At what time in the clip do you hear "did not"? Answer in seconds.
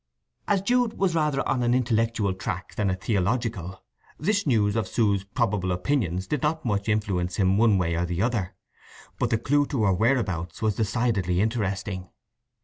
6.25-6.65